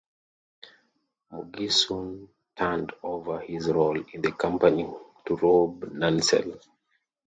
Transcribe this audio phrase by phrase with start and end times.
[1.31, 4.91] Mogis soon turned over his role in the company
[5.27, 6.59] to Robb Nansel.